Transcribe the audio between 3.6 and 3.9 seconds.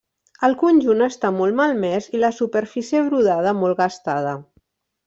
molt